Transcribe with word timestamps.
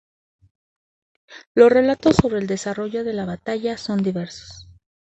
Los 1.53 1.71
relatos 1.71 2.15
sobre 2.15 2.39
el 2.39 2.47
desarrollo 2.47 3.03
de 3.03 3.13
la 3.13 3.25
batalla 3.27 3.77
son 3.77 4.01
diversos. 4.01 4.67